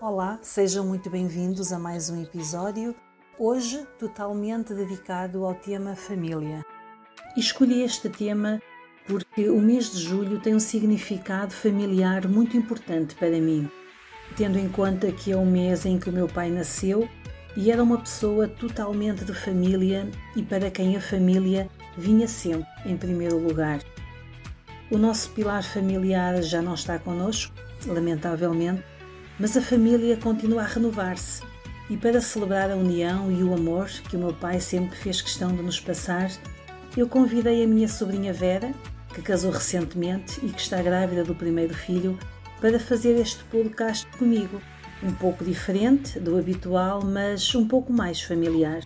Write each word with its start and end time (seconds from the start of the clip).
Olá, 0.00 0.38
sejam 0.42 0.86
muito 0.86 1.10
bem-vindos 1.10 1.72
a 1.72 1.78
mais 1.78 2.08
um 2.08 2.22
episódio, 2.22 2.94
hoje 3.38 3.84
totalmente 3.98 4.72
dedicado 4.72 5.44
ao 5.44 5.54
tema 5.54 5.96
família. 5.96 6.64
Escolhi 7.36 7.82
este 7.82 8.08
tema 8.08 8.60
porque 9.06 9.48
o 9.48 9.60
mês 9.60 9.90
de 9.90 9.98
julho 9.98 10.40
tem 10.40 10.54
um 10.54 10.60
significado 10.60 11.52
familiar 11.52 12.28
muito 12.28 12.56
importante 12.56 13.14
para 13.16 13.40
mim, 13.40 13.68
tendo 14.36 14.58
em 14.58 14.68
conta 14.68 15.10
que 15.10 15.32
é 15.32 15.36
o 15.36 15.44
mês 15.44 15.84
em 15.84 15.98
que 15.98 16.10
o 16.10 16.12
meu 16.12 16.28
pai 16.28 16.50
nasceu 16.50 17.08
e 17.56 17.70
era 17.70 17.82
uma 17.82 17.98
pessoa 17.98 18.46
totalmente 18.46 19.24
de 19.24 19.34
família 19.34 20.08
e 20.36 20.42
para 20.42 20.70
quem 20.70 20.96
a 20.96 21.00
família 21.00 21.68
vinha 21.96 22.28
sempre 22.28 22.68
em 22.86 22.96
primeiro 22.96 23.38
lugar. 23.38 23.80
O 24.92 24.98
nosso 24.98 25.30
pilar 25.30 25.62
familiar 25.62 26.42
já 26.42 26.60
não 26.60 26.74
está 26.74 26.98
connosco, 26.98 27.54
lamentavelmente, 27.86 28.84
mas 29.40 29.56
a 29.56 29.62
família 29.62 30.18
continua 30.18 30.60
a 30.60 30.66
renovar-se. 30.66 31.42
E 31.88 31.96
para 31.96 32.20
celebrar 32.20 32.70
a 32.70 32.76
união 32.76 33.32
e 33.32 33.42
o 33.42 33.54
amor 33.54 33.88
que 33.88 34.16
o 34.16 34.18
meu 34.18 34.34
pai 34.34 34.60
sempre 34.60 34.94
fez 34.94 35.22
questão 35.22 35.50
de 35.56 35.62
nos 35.62 35.80
passar, 35.80 36.30
eu 36.94 37.08
convidei 37.08 37.64
a 37.64 37.66
minha 37.66 37.88
sobrinha 37.88 38.34
Vera, 38.34 38.70
que 39.14 39.22
casou 39.22 39.50
recentemente 39.50 40.38
e 40.44 40.50
que 40.50 40.60
está 40.60 40.82
grávida 40.82 41.24
do 41.24 41.34
primeiro 41.34 41.72
filho, 41.72 42.18
para 42.60 42.78
fazer 42.78 43.18
este 43.18 43.42
podcast 43.44 44.06
comigo, 44.18 44.60
um 45.02 45.12
pouco 45.12 45.42
diferente 45.42 46.20
do 46.20 46.36
habitual, 46.36 47.02
mas 47.02 47.54
um 47.54 47.66
pouco 47.66 47.94
mais 47.94 48.20
familiar. 48.20 48.82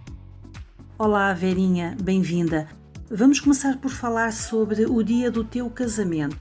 Olá, 0.96 1.32
Verinha, 1.32 1.96
bem-vinda. 2.00 2.85
Vamos 3.08 3.38
começar 3.38 3.76
por 3.76 3.92
falar 3.92 4.32
sobre 4.32 4.84
o 4.84 5.00
dia 5.00 5.30
do 5.30 5.44
teu 5.44 5.70
casamento. 5.70 6.36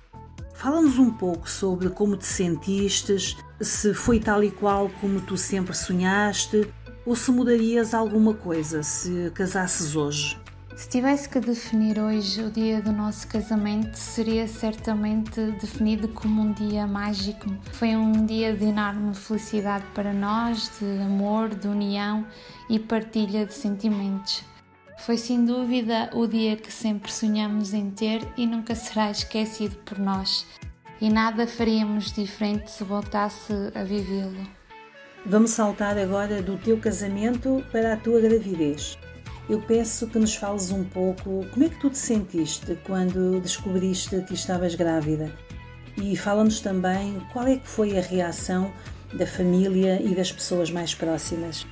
Fala-nos 0.56 0.98
um 0.98 1.12
pouco 1.12 1.48
sobre 1.48 1.92
como 1.92 2.18
te 2.18 2.26
sentistes, 2.26 3.38
se 3.62 3.94
foi 3.94 4.20
tal 4.20 4.44
e 4.44 4.50
qual 4.50 4.90
como 5.00 5.22
tu 5.22 5.38
sempre 5.38 5.76
sonhaste, 5.76 6.68
ou 7.06 7.16
se 7.16 7.30
mudarias 7.30 7.94
alguma 7.94 8.34
coisa 8.34 8.82
se 8.82 9.32
casasses 9.36 9.96
hoje. 9.96 10.40
Se 10.76 10.90
tivesse 10.90 11.30
que 11.30 11.40
definir 11.40 12.00
hoje 12.00 12.42
o 12.42 12.50
dia 12.50 12.82
do 12.82 12.92
nosso 12.92 13.28
casamento, 13.28 13.96
seria 13.96 14.48
certamente 14.48 15.40
definido 15.62 16.08
como 16.08 16.42
um 16.42 16.52
dia 16.52 16.88
mágico. 16.88 17.46
Foi 17.74 17.96
um 17.96 18.26
dia 18.26 18.56
de 18.58 18.66
enorme 18.66 19.14
felicidade 19.14 19.86
para 19.94 20.12
nós, 20.12 20.72
de 20.80 21.04
amor, 21.04 21.50
de 21.50 21.68
união 21.68 22.26
e 22.68 22.80
partilha 22.80 23.46
de 23.46 23.54
sentimentos. 23.54 24.55
Foi 24.98 25.18
sem 25.18 25.46
dúvida 25.46 26.10
o 26.14 26.26
dia 26.26 26.56
que 26.56 26.72
sempre 26.72 27.12
sonhamos 27.12 27.74
em 27.74 27.92
ter 27.92 28.22
e 28.38 28.48
nunca 28.48 28.74
será 28.76 29.12
esquecido 29.12 29.76
por 29.78 30.00
nós. 30.00 30.46
E 31.00 31.10
nada 31.10 31.46
faríamos 31.46 32.12
diferente 32.12 32.72
se 32.72 32.84
voltasse 32.84 33.54
a 33.76 33.84
vivê-lo. 33.84 34.48
Vamos 35.26 35.52
saltar 35.52 35.98
agora 35.98 36.42
do 36.42 36.58
teu 36.58 36.78
casamento 36.78 37.64
para 37.72 37.94
a 37.94 37.98
tua 37.98 38.22
gravidez. 38.22 38.98
Eu 39.50 39.62
peço 39.62 40.08
que 40.08 40.18
nos 40.18 40.36
fales 40.36 40.72
um 40.72 40.84
pouco 40.84 41.46
como 41.52 41.66
é 41.66 41.70
que 41.70 41.80
tu 41.80 41.90
te 41.90 41.98
sentiste 41.98 42.78
quando 42.86 43.40
descobriste 43.42 44.22
que 44.22 44.34
estavas 44.34 44.74
grávida 44.74 45.32
e 45.98 46.16
fala-nos 46.16 46.60
também 46.60 47.20
qual 47.32 47.48
é 47.48 47.58
que 47.58 47.68
foi 47.68 47.98
a 47.98 48.02
reação 48.02 48.72
da 49.14 49.26
família 49.26 50.02
e 50.02 50.14
das 50.14 50.32
pessoas 50.32 50.70
mais 50.72 50.94
próximas. 50.94 51.66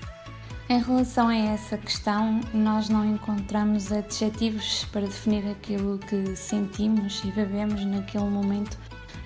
Em 0.70 0.80
relação 0.80 1.28
a 1.28 1.36
essa 1.36 1.78
questão, 1.78 2.40
nós 2.54 2.88
não 2.88 3.06
encontramos 3.06 3.92
adjetivos 3.92 4.86
para 4.86 5.02
definir 5.02 5.46
aquilo 5.52 6.00
que 6.00 6.36
sentimos 6.38 7.22
e 7.26 7.32
vivemos 7.32 7.84
naquele 7.84 8.24
momento 8.24 8.78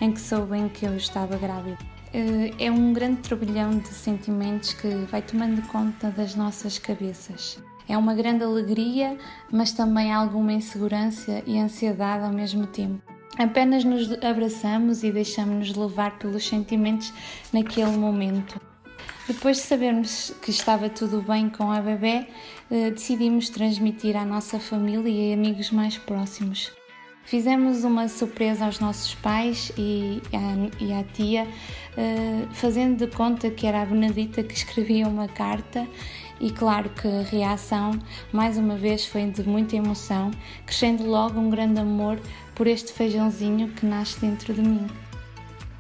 em 0.02 0.12
que 0.12 0.20
soubem 0.20 0.68
que 0.68 0.86
eu 0.86 0.98
estava 0.98 1.38
grávida. 1.38 1.78
Eh, 2.12 2.54
é 2.58 2.72
um 2.72 2.92
grande 2.92 3.22
turbilhão 3.22 3.78
de 3.78 3.90
sentimentos 3.90 4.74
que 4.74 4.88
vai 5.12 5.22
tomando 5.22 5.62
conta 5.68 6.10
das 6.10 6.34
nossas 6.34 6.80
cabeças. 6.80 7.62
É 7.88 7.96
uma 7.96 8.16
grande 8.16 8.44
alegria, 8.44 9.16
mas 9.52 9.72
também 9.72 10.12
alguma 10.12 10.52
insegurança 10.54 11.44
e 11.46 11.60
ansiedade 11.60 12.26
ao 12.26 12.34
mesmo 12.34 12.66
tempo. 12.66 13.02
Apenas 13.38 13.84
nos 13.84 14.12
abraçamos 14.24 15.04
e 15.04 15.12
deixamos-nos 15.12 15.76
levar 15.76 16.18
pelos 16.18 16.46
sentimentos 16.48 17.14
naquele 17.54 17.96
momento. 17.96 18.60
Depois 19.28 19.58
de 19.58 19.64
sabermos 19.64 20.34
que 20.42 20.52
estava 20.52 20.90
tudo 20.90 21.22
bem 21.22 21.50
com 21.50 21.72
a 21.72 21.82
bebê, 21.82 22.28
eh, 22.72 22.92
decidimos 22.92 23.50
transmitir 23.50 24.16
à 24.16 24.26
nossa 24.26 24.60
família 24.60 25.10
e 25.10 25.34
amigos 25.34 25.72
mais 25.72 25.98
próximos. 25.98 26.72
Fizemos 27.28 27.84
uma 27.84 28.08
surpresa 28.08 28.64
aos 28.64 28.80
nossos 28.80 29.14
pais 29.16 29.70
e 29.78 30.22
à, 30.32 30.82
e 30.82 30.94
à 30.94 31.04
tia, 31.04 31.44
uh, 31.44 32.48
fazendo 32.54 33.06
de 33.06 33.14
conta 33.14 33.52
que 33.52 33.68
era 33.68 33.82
a 33.82 33.86
Benedita 33.86 34.42
que 34.42 34.54
escrevia 34.54 35.06
uma 35.10 35.28
carta, 35.28 35.86
e 36.40 36.50
claro 36.52 36.90
que 36.90 37.06
a 37.06 37.24
reação, 37.24 38.00
mais 38.32 38.58
uma 38.58 38.78
vez, 38.78 39.06
foi 39.06 39.26
de 39.26 39.44
muita 39.44 39.76
emoção, 39.76 40.32
crescendo 40.66 41.06
logo 41.06 41.38
um 41.38 41.50
grande 41.50 41.82
amor 41.82 42.18
por 42.56 42.66
este 42.66 42.94
feijãozinho 42.94 43.68
que 43.74 43.86
nasce 43.86 44.22
dentro 44.22 44.54
de 44.54 44.62
mim. 44.62 44.88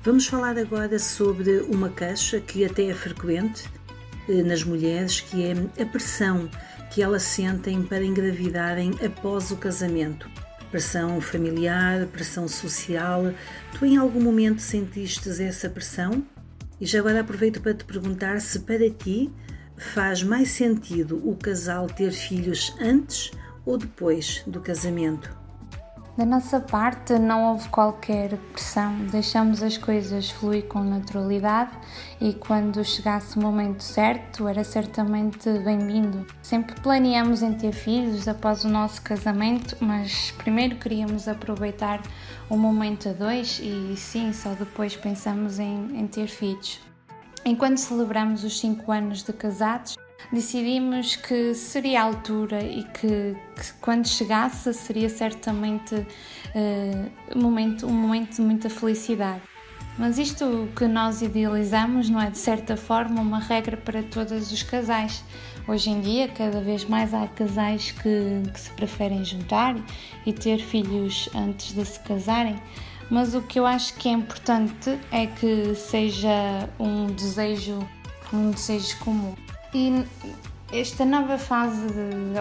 Vamos 0.07 0.25
falar 0.25 0.57
agora 0.57 0.97
sobre 0.99 1.59
uma 1.63 1.89
queixa 1.89 2.39
que 2.39 2.63
até 2.63 2.85
é 2.85 2.93
frequente 2.93 3.69
eh, 4.29 4.41
nas 4.41 4.63
mulheres, 4.63 5.19
que 5.19 5.43
é 5.43 5.81
a 5.81 5.85
pressão 5.85 6.49
que 6.89 7.03
elas 7.03 7.23
sentem 7.23 7.83
para 7.83 8.05
engravidarem 8.05 8.91
após 9.05 9.51
o 9.51 9.57
casamento 9.57 10.29
pressão 10.71 11.19
familiar, 11.19 12.05
pressão 12.05 12.47
social. 12.47 13.33
Tu 13.77 13.85
em 13.85 13.97
algum 13.97 14.21
momento 14.21 14.61
sentistes 14.61 15.41
essa 15.41 15.69
pressão? 15.69 16.23
E 16.79 16.85
já 16.85 16.99
agora 16.99 17.19
aproveito 17.19 17.59
para 17.59 17.73
te 17.73 17.83
perguntar 17.83 18.39
se 18.39 18.59
para 18.61 18.89
ti 18.89 19.29
faz 19.75 20.23
mais 20.23 20.51
sentido 20.51 21.21
o 21.29 21.35
casal 21.35 21.85
ter 21.85 22.13
filhos 22.13 22.73
antes 22.79 23.29
ou 23.65 23.77
depois 23.77 24.41
do 24.47 24.61
casamento? 24.61 25.46
Da 26.17 26.25
nossa 26.25 26.59
parte, 26.59 27.13
não 27.19 27.51
houve 27.51 27.69
qualquer 27.69 28.39
pressão, 28.51 29.05
deixamos 29.11 29.61
as 29.61 29.77
coisas 29.77 30.31
fluir 30.31 30.65
com 30.65 30.83
naturalidade 30.83 31.69
e 32.19 32.33
quando 32.33 32.83
chegasse 32.83 33.37
o 33.37 33.41
momento 33.41 33.83
certo, 33.83 34.47
era 34.47 34.63
certamente 34.63 35.47
bem-vindo. 35.59 36.25
Sempre 36.41 36.73
planeamos 36.81 37.43
em 37.43 37.53
ter 37.53 37.71
filhos 37.71 38.27
após 38.27 38.63
o 38.63 38.67
nosso 38.67 38.99
casamento, 39.03 39.77
mas 39.79 40.31
primeiro 40.39 40.77
queríamos 40.77 41.27
aproveitar 41.27 42.01
o 42.49 42.57
momento 42.57 43.09
a 43.09 43.13
dois 43.13 43.59
e 43.61 43.95
sim, 43.95 44.33
só 44.33 44.55
depois 44.55 44.95
pensamos 44.95 45.59
em, 45.59 45.99
em 45.99 46.07
ter 46.07 46.25
filhos. 46.25 46.79
Enquanto 47.45 47.77
celebramos 47.77 48.43
os 48.43 48.59
5 48.59 48.91
anos 48.91 49.23
de 49.23 49.33
casados, 49.33 49.96
decidimos 50.31 51.15
que 51.15 51.53
seria 51.53 52.01
a 52.01 52.05
altura 52.05 52.63
e 52.63 52.83
que, 52.83 53.35
que 53.55 53.73
quando 53.81 54.07
chegasse 54.07 54.73
seria 54.73 55.09
certamente 55.09 55.95
uh, 55.95 57.37
momento, 57.37 57.87
um 57.87 57.93
momento 57.93 58.35
de 58.35 58.41
muita 58.41 58.69
felicidade. 58.69 59.41
Mas 59.97 60.19
isto 60.19 60.69
que 60.75 60.87
nós 60.87 61.23
idealizamos 61.23 62.09
não 62.09 62.21
é 62.21 62.29
de 62.29 62.37
certa 62.37 62.77
forma 62.77 63.19
uma 63.19 63.39
regra 63.39 63.75
para 63.77 64.03
todos 64.03 64.51
os 64.51 64.61
casais. 64.61 65.23
Hoje 65.67 65.89
em 65.89 65.99
dia, 66.01 66.27
cada 66.27 66.61
vez 66.61 66.85
mais 66.85 67.13
há 67.13 67.27
casais 67.27 67.91
que, 67.91 68.43
que 68.53 68.59
se 68.59 68.69
preferem 68.71 69.25
juntar 69.25 69.75
e 70.25 70.31
ter 70.31 70.59
filhos 70.59 71.27
antes 71.33 71.73
de 71.73 71.83
se 71.83 71.99
casarem. 72.01 72.61
Mas 73.09 73.33
o 73.33 73.41
que 73.41 73.59
eu 73.59 73.65
acho 73.65 73.95
que 73.95 74.07
é 74.07 74.11
importante 74.11 74.99
é 75.11 75.25
que 75.25 75.73
seja 75.73 76.69
um 76.79 77.07
desejo, 77.07 77.79
um 78.31 78.51
desejo 78.51 78.97
comum. 78.99 79.33
E 79.73 80.05
esta 80.71 81.05
nova 81.05 81.37
fase, 81.37 81.87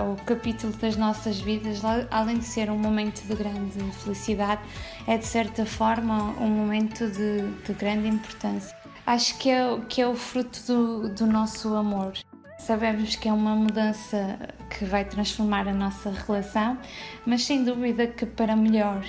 ou 0.05 0.17
capítulo 0.25 0.73
das 0.75 0.97
nossas 0.97 1.41
vidas, 1.41 1.81
além 2.11 2.39
de 2.39 2.45
ser 2.45 2.71
um 2.71 2.79
momento 2.79 3.23
de 3.23 3.35
grande 3.35 3.79
felicidade, 4.03 4.63
é 5.07 5.17
de 5.17 5.25
certa 5.25 5.65
forma 5.65 6.35
um 6.41 6.49
momento 6.49 7.09
de, 7.09 7.43
de 7.65 7.73
grande 7.73 8.09
importância. 8.09 8.77
Acho 9.07 9.39
que 9.39 9.51
é, 9.51 9.81
que 9.89 10.03
é 10.03 10.09
o 10.09 10.17
fruto 10.17 10.61
do, 10.67 11.09
do 11.09 11.27
nosso 11.27 11.75
amor. 11.75 12.15
Sabemos 12.59 13.15
que 13.15 13.29
é 13.29 13.33
uma 13.33 13.55
mudança 13.55 14.39
que 14.69 14.85
vai 14.85 15.05
transformar 15.05 15.69
a 15.69 15.73
nossa 15.73 16.11
relação, 16.11 16.77
mas 17.25 17.45
sem 17.45 17.63
dúvida 17.63 18.09
que 18.09 18.27
para 18.27 18.57
melhor. 18.57 19.05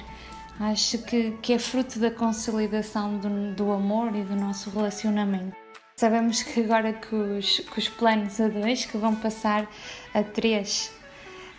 Acho 0.60 1.00
que, 1.00 1.32
que 1.42 1.54
é 1.54 1.60
fruto 1.60 1.98
da 1.98 2.12
consolidação 2.12 3.18
do, 3.18 3.56
do 3.56 3.72
amor 3.72 4.16
e 4.16 4.24
do 4.24 4.36
nosso 4.36 4.70
relacionamento. 4.70 5.67
Sabemos 6.00 6.44
que 6.44 6.60
agora 6.60 6.94
que 6.94 7.16
os, 7.16 7.60
os 7.76 7.90
planos 7.90 8.40
a 8.40 8.48
dois 8.48 8.86
que 8.86 8.96
vão 9.00 9.16
passar 9.16 9.68
a 10.14 10.22
três, 10.22 10.92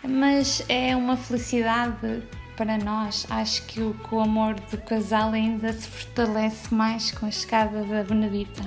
mas 0.01 0.63
é 0.69 0.95
uma 0.95 1.17
felicidade 1.17 2.23
para 2.55 2.77
nós. 2.77 3.27
Acho 3.29 3.65
que 3.65 3.81
o, 3.81 3.93
que 3.93 4.15
o 4.15 4.21
amor 4.21 4.53
do 4.53 4.77
casal 4.77 5.33
ainda 5.33 5.73
se 5.73 5.85
fortalece 5.85 6.73
mais 6.73 7.11
com 7.11 7.25
a 7.25 7.31
chegada 7.31 7.83
da 7.83 8.01
Benedita. 8.01 8.63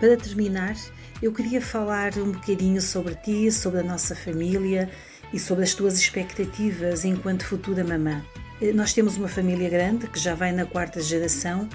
Para 0.00 0.16
terminar, 0.16 0.74
eu 1.22 1.32
queria 1.32 1.62
falar 1.62 2.18
um 2.18 2.32
bocadinho 2.32 2.82
sobre 2.82 3.14
ti, 3.14 3.52
sobre 3.52 3.78
a 3.78 3.84
nossa 3.84 4.16
família 4.16 4.90
e 5.32 5.38
sobre 5.38 5.62
as 5.62 5.72
tuas 5.72 6.00
expectativas 6.00 7.04
enquanto 7.04 7.46
futura 7.46 7.84
mamã. 7.84 8.24
Eh, 8.60 8.72
nós 8.72 8.92
temos 8.92 9.16
uma 9.16 9.28
família 9.28 9.70
grande 9.70 10.08
que 10.08 10.18
já 10.18 10.34
vai 10.34 10.50
na 10.50 10.66
quarta 10.66 11.00
geração 11.00 11.68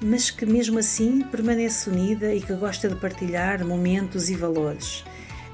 mas 0.00 0.30
que 0.30 0.46
mesmo 0.46 0.78
assim 0.78 1.22
permanece 1.22 1.90
unida 1.90 2.34
e 2.34 2.40
que 2.40 2.52
gosta 2.54 2.88
de 2.88 2.96
partilhar 2.96 3.64
momentos 3.64 4.30
e 4.30 4.36
valores. 4.36 5.04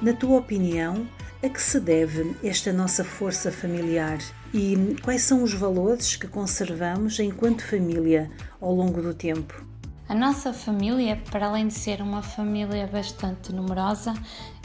Na 0.02 0.12
tua 0.12 0.38
opinião, 0.38 1.06
a 1.42 1.48
que 1.48 1.60
se 1.60 1.78
deve 1.78 2.34
esta 2.42 2.72
nossa 2.72 3.04
força 3.04 3.52
familiar 3.52 4.18
e 4.52 4.96
quais 5.02 5.22
são 5.22 5.42
os 5.42 5.52
valores 5.52 6.16
que 6.16 6.26
conservamos 6.26 7.18
enquanto 7.18 7.66
família 7.66 8.30
ao 8.60 8.72
longo 8.74 9.02
do 9.02 9.12
tempo? 9.12 9.64
A 10.08 10.14
nossa 10.14 10.52
família, 10.52 11.20
para 11.30 11.46
além 11.46 11.68
de 11.68 11.74
ser 11.74 12.02
uma 12.02 12.22
família 12.22 12.86
bastante 12.86 13.52
numerosa 13.52 14.12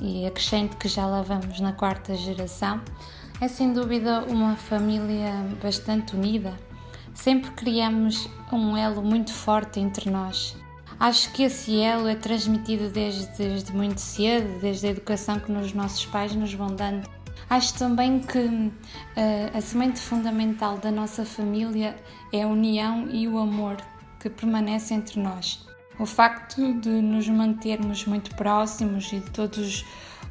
e 0.01 0.25
acrescento 0.25 0.77
que 0.77 0.87
já 0.87 1.05
lá 1.05 1.21
vamos 1.21 1.59
na 1.61 1.71
quarta 1.71 2.13
geração, 2.13 2.81
é 3.39 3.47
sem 3.47 3.71
dúvida 3.71 4.25
uma 4.25 4.57
família 4.57 5.31
bastante 5.63 6.15
unida. 6.15 6.53
Sempre 7.21 7.51
criamos 7.51 8.29
um 8.49 8.77
elo 8.77 9.01
muito 9.01 9.33
forte 9.33 9.77
entre 9.77 10.09
nós. 10.09 10.55
Acho 10.97 11.29
que 11.33 11.43
esse 11.43 11.77
elo 11.77 12.07
é 12.07 12.15
transmitido 12.15 12.89
desde, 12.89 13.27
desde 13.37 13.73
muito 13.73 13.99
cedo, 13.99 14.57
desde 14.61 14.87
a 14.87 14.91
educação 14.91 15.37
que 15.37 15.51
os 15.51 15.73
nossos 15.73 16.05
pais 16.05 16.33
nos 16.33 16.53
vão 16.53 16.73
dando. 16.73 17.09
Acho 17.49 17.73
também 17.77 18.21
que 18.21 18.39
uh, 18.39 18.71
a 19.53 19.59
semente 19.59 19.99
fundamental 19.99 20.77
da 20.77 20.91
nossa 20.91 21.25
família 21.25 21.93
é 22.31 22.43
a 22.43 22.47
união 22.47 23.09
e 23.11 23.27
o 23.27 23.37
amor 23.37 23.75
que 24.17 24.29
permanece 24.29 24.93
entre 24.93 25.19
nós. 25.19 25.67
O 25.99 26.05
facto 26.05 26.73
de 26.79 27.01
nos 27.01 27.27
mantermos 27.27 28.05
muito 28.05 28.33
próximos 28.35 29.11
e 29.11 29.19
de 29.19 29.29
todos 29.31 29.85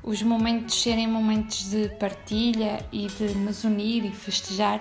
os 0.09 0.23
momentos 0.23 0.81
serem 0.81 1.07
momentos 1.07 1.69
de 1.69 1.91
partilha 1.91 2.83
e 2.91 3.09
de 3.09 3.29
nos 3.35 3.63
unir 3.63 4.07
e 4.07 4.11
festejar 4.11 4.81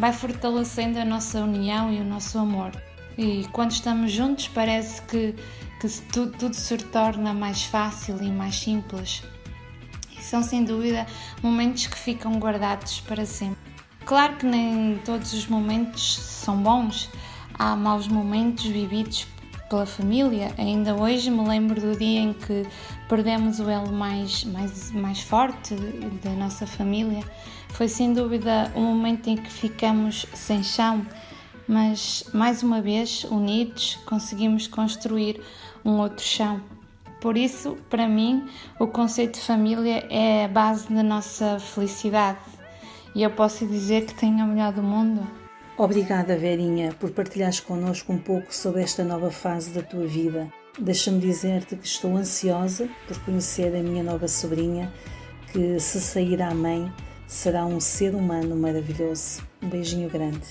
vai 0.00 0.12
fortalecendo 0.12 0.98
a 0.98 1.04
nossa 1.04 1.40
união 1.40 1.92
e 1.92 2.00
o 2.00 2.04
nosso 2.04 2.36
amor. 2.40 2.72
E 3.16 3.46
quando 3.52 3.70
estamos 3.70 4.10
juntos, 4.10 4.48
parece 4.48 5.00
que, 5.02 5.36
que 5.80 5.88
tudo, 6.12 6.36
tudo 6.36 6.56
se 6.56 6.76
torna 6.76 7.32
mais 7.32 7.62
fácil 7.62 8.20
e 8.20 8.28
mais 8.32 8.56
simples. 8.56 9.22
E 10.10 10.20
são 10.20 10.42
sem 10.42 10.64
dúvida 10.64 11.06
momentos 11.40 11.86
que 11.86 11.96
ficam 11.96 12.36
guardados 12.40 12.98
para 13.02 13.24
sempre. 13.24 13.62
Claro 14.04 14.38
que 14.38 14.44
nem 14.44 14.98
todos 15.04 15.32
os 15.34 15.46
momentos 15.46 16.16
são 16.16 16.60
bons, 16.60 17.08
há 17.56 17.76
maus 17.76 18.08
momentos 18.08 18.64
vividos 18.64 19.24
pela 19.68 19.86
família. 19.86 20.52
Ainda 20.58 20.94
hoje 20.94 21.30
me 21.30 21.46
lembro 21.46 21.80
do 21.80 21.96
dia 21.96 22.20
em 22.20 22.32
que 22.32 22.66
perdemos 23.08 23.60
o 23.60 23.68
elo 23.68 23.92
mais, 23.92 24.44
mais, 24.44 24.90
mais 24.92 25.20
forte 25.20 25.74
da 26.22 26.30
nossa 26.30 26.66
família. 26.66 27.22
Foi 27.70 27.88
sem 27.88 28.12
dúvida 28.12 28.70
um 28.74 28.82
momento 28.82 29.28
em 29.28 29.36
que 29.36 29.50
ficamos 29.50 30.26
sem 30.34 30.62
chão, 30.62 31.04
mas 31.66 32.24
mais 32.32 32.62
uma 32.62 32.80
vez, 32.80 33.24
unidos, 33.24 33.98
conseguimos 34.06 34.66
construir 34.66 35.40
um 35.84 35.98
outro 35.98 36.24
chão. 36.24 36.60
Por 37.20 37.36
isso, 37.36 37.78
para 37.88 38.06
mim, 38.06 38.46
o 38.78 38.86
conceito 38.86 39.34
de 39.34 39.40
família 39.40 40.06
é 40.10 40.44
a 40.44 40.48
base 40.48 40.92
da 40.92 41.02
nossa 41.02 41.58
felicidade. 41.58 42.38
E 43.14 43.22
eu 43.22 43.30
posso 43.30 43.66
dizer 43.66 44.04
que 44.04 44.14
tenho 44.14 44.42
a 44.42 44.46
melhor 44.46 44.72
do 44.72 44.82
mundo. 44.82 45.43
Obrigada, 45.76 46.36
Verinha, 46.36 46.92
por 47.00 47.10
partilhares 47.10 47.58
connosco 47.58 48.12
um 48.12 48.18
pouco 48.18 48.54
sobre 48.54 48.82
esta 48.82 49.02
nova 49.02 49.28
fase 49.30 49.70
da 49.70 49.82
tua 49.82 50.06
vida. 50.06 50.48
Deixa-me 50.78 51.18
dizer-te 51.18 51.74
que 51.74 51.86
estou 51.86 52.16
ansiosa 52.16 52.88
por 53.08 53.18
conhecer 53.24 53.74
a 53.74 53.82
minha 53.82 54.04
nova 54.04 54.28
sobrinha, 54.28 54.92
que, 55.52 55.80
se 55.80 56.00
sair 56.00 56.40
à 56.40 56.54
mãe, 56.54 56.92
será 57.26 57.66
um 57.66 57.80
ser 57.80 58.14
humano 58.14 58.54
maravilhoso. 58.54 59.42
Um 59.60 59.68
beijinho 59.68 60.08
grande. 60.08 60.46